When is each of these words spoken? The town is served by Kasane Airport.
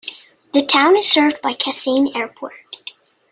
The 0.53 0.63
town 0.65 0.97
is 0.97 1.07
served 1.11 1.43
by 1.43 1.53
Kasane 1.53 2.15
Airport. 2.15 2.91